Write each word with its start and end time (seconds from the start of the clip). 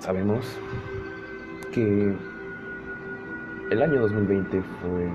sabemos 0.00 0.58
que 1.72 2.14
el 3.70 3.82
año 3.82 4.00
2020 4.00 4.62
fue 4.80 5.08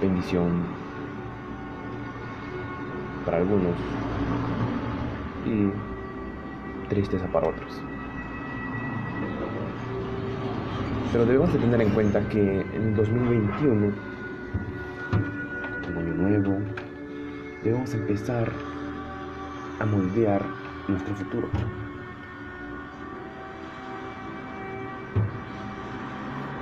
bendición 0.00 0.62
para 3.24 3.38
algunos 3.38 3.74
y 5.46 5.70
tristeza 6.88 7.26
para 7.28 7.48
otros. 7.48 7.80
Pero 11.10 11.26
debemos 11.26 11.52
de 11.52 11.58
tener 11.58 11.80
en 11.80 11.90
cuenta 11.90 12.20
que 12.28 12.60
en 12.60 12.94
2021, 12.94 13.92
un 15.88 15.98
año 15.98 16.14
nuevo, 16.14 16.58
debemos 17.64 17.92
empezar 17.94 18.50
a 19.80 19.86
moldear 19.86 20.61
nuestro 20.88 21.14
futuro. 21.14 21.48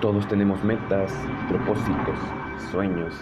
Todos 0.01 0.27
tenemos 0.29 0.63
metas, 0.65 1.13
propósitos, 1.49 2.19
sueños, 2.71 3.15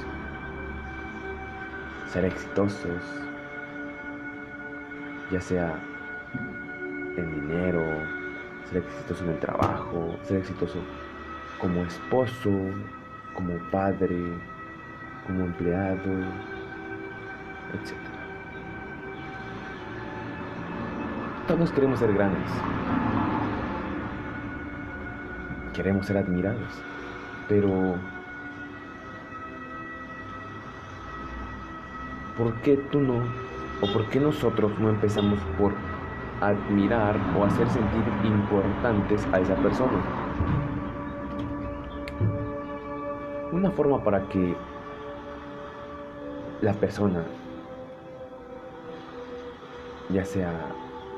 ser 2.07 2.25
exitosos, 2.25 3.03
ya 5.31 5.41
sea 5.41 5.79
en 7.17 7.35
dinero, 7.41 7.83
ser 8.71 8.79
exitoso 8.79 9.25
en 9.25 9.31
el 9.31 9.39
trabajo, 9.41 10.17
ser 10.23 10.39
exitoso 10.39 10.79
como 11.61 11.83
esposo, 11.83 12.51
como 13.35 13.59
padre, 13.71 14.17
como 15.27 15.45
empleado, 15.45 16.13
etc. 17.75 18.08
Todos 21.49 21.73
queremos 21.73 21.99
ser 21.99 22.13
grandes. 22.13 22.51
Queremos 25.73 26.05
ser 26.05 26.19
admirados. 26.19 26.83
Pero 27.49 27.95
¿por 32.37 32.53
qué 32.57 32.77
tú 32.93 33.01
no? 33.01 33.23
¿O 33.81 33.91
por 33.91 34.05
qué 34.11 34.21
nosotros 34.21 34.79
no 34.79 34.91
empezamos 34.91 35.39
por 35.59 35.73
admirar 36.43 37.17
o 37.39 37.47
hacer 37.47 37.67
sentir 37.71 38.05
importantes 38.25 39.27
a 39.33 39.41
esa 39.41 39.55
persona? 39.55 40.03
Una 43.53 43.71
forma 43.71 44.05
para 44.05 44.21
que 44.29 44.55
la 46.61 46.75
persona, 46.75 47.23
ya 50.11 50.27
sea 50.27 50.53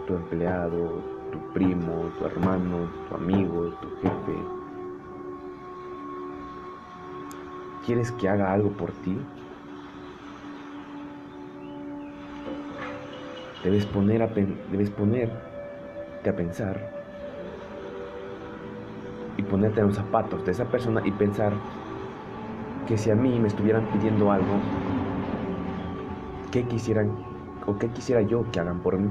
tu 0.06 0.14
empleado, 0.14 1.02
tu 1.32 1.38
primo, 1.52 2.10
tu 2.18 2.26
hermano, 2.26 2.88
tu 3.08 3.14
amigo, 3.14 3.70
tu 3.80 3.88
jefe, 4.02 4.38
¿quieres 7.84 8.12
que 8.12 8.28
haga 8.28 8.52
algo 8.52 8.70
por 8.70 8.92
ti? 8.92 9.18
Debes, 13.64 13.84
poner 13.86 14.22
a 14.22 14.26
debes 14.26 14.90
ponerte 14.90 16.30
a 16.30 16.34
pensar 16.34 16.80
y 19.36 19.42
ponerte 19.42 19.80
en 19.80 19.88
los 19.88 19.96
zapatos 19.96 20.44
de 20.46 20.52
esa 20.52 20.64
persona 20.64 21.02
y 21.04 21.10
pensar 21.10 21.52
que 22.86 22.96
si 22.96 23.10
a 23.10 23.14
mí 23.14 23.38
me 23.38 23.48
estuvieran 23.48 23.84
pidiendo 23.92 24.32
algo, 24.32 24.54
¿qué 26.50 26.64
quisieran 26.64 27.10
o 27.66 27.76
qué 27.76 27.88
quisiera 27.88 28.22
yo 28.22 28.50
que 28.50 28.60
hagan 28.60 28.80
por 28.80 28.98
mí? 28.98 29.10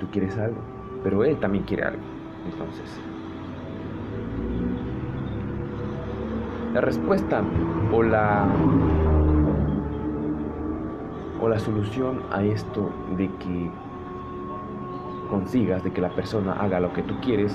Tú 0.00 0.06
quieres 0.10 0.36
algo, 0.38 0.60
pero 1.02 1.24
él 1.24 1.38
también 1.38 1.64
quiere 1.64 1.84
algo. 1.84 2.02
Entonces, 2.44 3.00
la 6.74 6.80
respuesta 6.80 7.42
o 7.92 8.02
la 8.02 8.46
o 11.40 11.48
la 11.48 11.58
solución 11.58 12.22
a 12.32 12.42
esto 12.42 12.90
de 13.16 13.28
que 13.36 13.70
consigas 15.28 15.84
de 15.84 15.92
que 15.92 16.00
la 16.00 16.08
persona 16.10 16.52
haga 16.54 16.80
lo 16.80 16.92
que 16.92 17.02
tú 17.02 17.20
quieres 17.20 17.54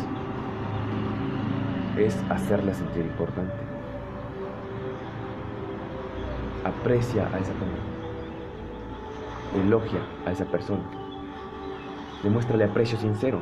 es 1.98 2.16
hacerla 2.30 2.74
sentir 2.74 3.06
importante. 3.06 3.54
Aprecia 6.64 7.24
a 7.24 7.40
esa 7.40 7.54
persona. 7.54 7.90
Elogia 9.56 10.00
a 10.26 10.32
esa 10.32 10.46
persona. 10.46 10.99
Demuéstrale 12.24 12.66
aprecio 12.66 12.98
sincero. 12.98 13.40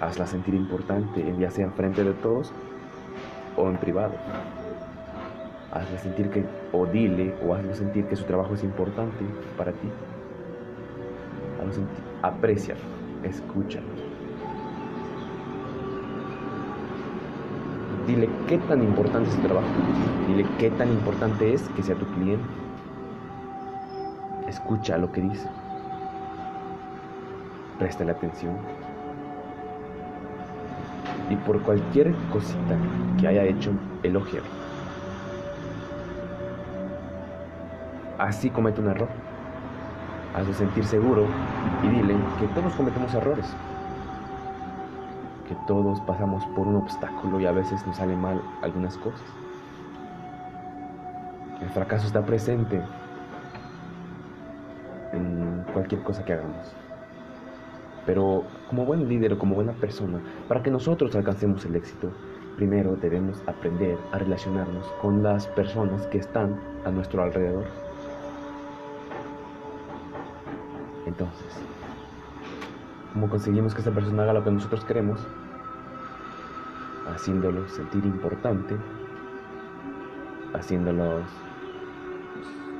Hazla 0.00 0.26
sentir 0.26 0.54
importante, 0.54 1.34
ya 1.38 1.50
sea 1.50 1.64
en 1.64 1.72
frente 1.72 2.04
de 2.04 2.12
todos 2.12 2.52
o 3.56 3.68
en 3.68 3.76
privado 3.76 4.14
hazle 5.72 5.98
sentir 5.98 6.30
que, 6.30 6.44
o 6.72 6.86
dile, 6.86 7.34
o 7.44 7.54
hazle 7.54 7.74
sentir 7.74 8.04
que 8.06 8.16
su 8.16 8.24
trabajo 8.24 8.54
es 8.54 8.64
importante 8.64 9.24
para 9.56 9.72
ti. 9.72 9.88
Hazlo 11.60 11.72
sentir, 11.72 12.04
aprecia, 12.22 12.74
escucha. 13.22 13.80
Dile 18.06 18.28
qué 18.46 18.58
tan 18.58 18.82
importante 18.82 19.28
es 19.28 19.34
su 19.34 19.42
trabajo. 19.42 19.68
Dile 20.26 20.46
qué 20.58 20.70
tan 20.70 20.90
importante 20.90 21.52
es 21.52 21.68
que 21.70 21.82
sea 21.82 21.94
tu 21.94 22.06
cliente. 22.06 22.48
Escucha 24.46 24.96
lo 24.96 25.12
que 25.12 25.20
dice. 25.20 25.48
Préstale 27.78 28.12
atención. 28.12 28.56
Y 31.30 31.36
por 31.36 31.62
cualquier 31.62 32.14
cosita 32.32 32.76
que 33.18 33.28
haya 33.28 33.44
hecho, 33.44 33.72
elogia. 34.02 34.40
así 38.18 38.50
comete 38.50 38.80
un 38.80 38.88
error. 38.88 39.08
Hazlo 40.34 40.52
sentir 40.52 40.84
seguro 40.84 41.26
y 41.82 41.88
dile 41.88 42.14
que 42.38 42.46
todos 42.48 42.74
cometemos 42.74 43.14
errores. 43.14 43.46
Que 45.48 45.54
todos 45.66 46.00
pasamos 46.02 46.44
por 46.54 46.66
un 46.66 46.76
obstáculo 46.76 47.40
y 47.40 47.46
a 47.46 47.52
veces 47.52 47.84
nos 47.86 47.96
salen 47.96 48.20
mal 48.20 48.40
algunas 48.62 48.96
cosas. 48.98 49.22
El 51.62 51.70
fracaso 51.70 52.06
está 52.06 52.22
presente 52.22 52.80
en 55.12 55.64
cualquier 55.72 56.02
cosa 56.02 56.24
que 56.24 56.34
hagamos. 56.34 56.74
Pero 58.08 58.44
como 58.70 58.86
buen 58.86 59.06
líder 59.06 59.34
o 59.34 59.38
como 59.38 59.54
buena 59.54 59.74
persona, 59.74 60.18
para 60.48 60.62
que 60.62 60.70
nosotros 60.70 61.14
alcancemos 61.14 61.66
el 61.66 61.76
éxito, 61.76 62.10
primero 62.56 62.96
debemos 62.96 63.42
aprender 63.46 63.98
a 64.12 64.18
relacionarnos 64.18 64.86
con 65.02 65.22
las 65.22 65.46
personas 65.48 66.06
que 66.06 66.16
están 66.16 66.58
a 66.86 66.90
nuestro 66.90 67.22
alrededor. 67.22 67.66
Entonces, 71.04 71.62
¿cómo 73.12 73.28
conseguimos 73.28 73.74
que 73.74 73.82
esa 73.82 73.90
persona 73.90 74.22
haga 74.22 74.32
lo 74.32 74.42
que 74.42 74.52
nosotros 74.52 74.86
queremos? 74.86 75.20
Haciéndolo 77.14 77.68
sentir 77.68 78.06
importante, 78.06 78.74
haciéndolos, 80.54 81.26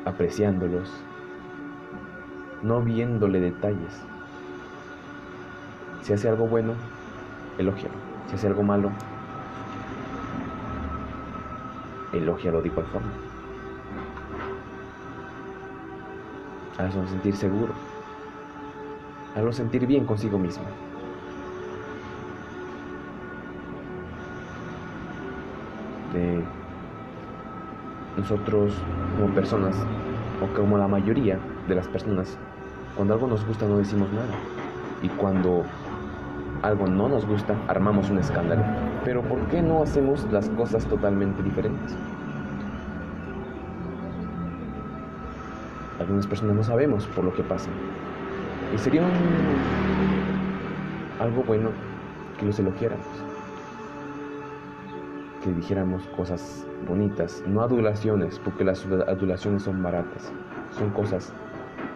apreciándolos, 0.06 0.90
no 2.62 2.80
viéndole 2.80 3.40
detalles. 3.40 4.06
Si 6.02 6.12
hace 6.12 6.28
algo 6.28 6.46
bueno, 6.46 6.74
elógialo. 7.58 7.94
Si 8.28 8.34
hace 8.34 8.46
algo 8.46 8.62
malo, 8.62 8.90
elógialo 12.12 12.62
de 12.62 12.68
igual 12.68 12.86
forma. 12.86 13.08
Hazlo 16.78 17.06
sentir 17.08 17.34
seguro 17.34 17.72
hazlo 19.38 19.52
sentir 19.52 19.86
bien 19.86 20.04
consigo 20.04 20.38
mismo. 20.38 20.64
Nosotros 28.16 28.74
como 29.16 29.32
personas, 29.32 29.76
o 30.42 30.54
como 30.54 30.76
la 30.76 30.88
mayoría 30.88 31.38
de 31.68 31.74
las 31.74 31.86
personas, 31.86 32.36
cuando 32.96 33.14
algo 33.14 33.28
nos 33.28 33.46
gusta 33.46 33.64
no 33.66 33.78
decimos 33.78 34.12
nada. 34.12 34.34
Y 35.02 35.08
cuando 35.08 35.64
algo 36.62 36.86
no 36.86 37.08
nos 37.08 37.26
gusta, 37.26 37.56
armamos 37.68 38.10
un 38.10 38.18
escándalo. 38.18 38.62
Pero 39.04 39.22
¿por 39.22 39.38
qué 39.48 39.62
no 39.62 39.82
hacemos 39.82 40.26
las 40.32 40.48
cosas 40.50 40.84
totalmente 40.86 41.42
diferentes? 41.42 41.96
Algunas 46.00 46.26
personas 46.26 46.56
no 46.56 46.62
sabemos 46.62 47.06
por 47.08 47.24
lo 47.24 47.34
que 47.34 47.42
pasa. 47.42 47.68
Y 48.74 48.78
sería 48.78 49.02
algo 51.20 51.42
bueno 51.42 51.70
que 52.38 52.46
los 52.46 52.58
elogiáramos. 52.58 53.06
Que 55.42 55.52
dijéramos 55.52 56.02
cosas 56.16 56.66
bonitas, 56.86 57.42
no 57.46 57.62
adulaciones, 57.62 58.38
porque 58.38 58.64
las 58.64 58.84
adulaciones 58.86 59.62
son 59.62 59.82
baratas. 59.82 60.32
Son 60.70 60.90
cosas 60.90 61.32
que 61.32 61.48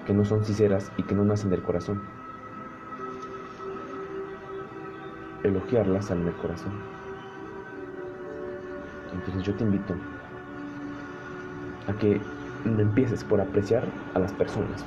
que 0.05 0.13
no 0.13 0.25
son 0.25 0.45
sinceras 0.45 0.91
y 0.97 1.03
que 1.03 1.15
no 1.15 1.25
nacen 1.25 1.51
del 1.51 1.63
corazón. 1.63 2.03
Elogiarlas 5.45 6.07
sale 6.07 6.25
del 6.25 6.35
corazón. 6.35 6.73
Entonces 9.13 9.43
yo 9.43 9.55
te 9.55 9.65
invito 9.65 9.95
a 11.87 11.93
que 11.95 12.21
empieces 12.65 13.25
por 13.25 13.41
apreciar 13.41 13.85
a 14.15 14.19
las 14.19 14.33
personas. 14.33 14.85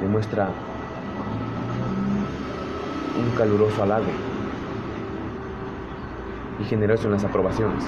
Demuestra 0.00 0.48
un 3.18 3.30
caluroso 3.36 3.82
halago 3.82 4.06
y 6.60 6.64
generoso 6.64 7.06
en 7.06 7.12
las 7.12 7.24
aprobaciones. 7.24 7.84